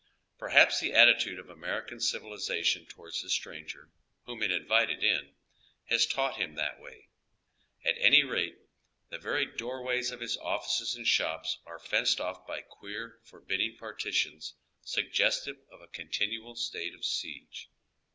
Perhaps 0.39 0.79
the 0.79 0.93
attitude 0.93 1.37
of 1.37 1.47
American 1.47 1.99
civili 1.99 2.37
zation 2.37 2.89
toward 2.89 3.13
the 3.21 3.29
stranger, 3.29 3.91
whom 4.25 4.41
it 4.41 4.49
invited 4.49 5.03
in, 5.03 5.35
has 5.89 6.07
taught 6.07 6.39
liim 6.39 6.55
that 6.55 6.79
way. 6.79 7.09
At 7.85 7.99
any 7.99 8.23
rate, 8.23 8.57
the 9.11 9.19
very 9.19 9.45
doorways 9.45 10.09
of 10.09 10.19
his 10.19 10.37
offices 10.37 10.95
and 10.95 11.05
shops 11.07 11.59
are 11.67 11.77
fenced 11.77 12.19
off 12.19 12.47
by 12.47 12.61
queer, 12.61 13.19
forbidding 13.25 13.77
partitions 13.77 14.55
suggestive 14.81 15.57
of 15.71 15.81
a 15.81 15.87
continual 15.87 16.55
state 16.55 16.95
of 16.95 17.05
siege. 17.05 17.69